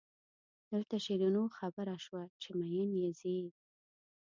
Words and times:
دلته 0.69 0.95
شیرینو 1.05 1.43
خبره 1.57 1.95
شوه 2.05 2.23
چې 2.41 2.49
مئین 2.59 2.89
یې 3.01 3.09
ځي. 3.19 3.37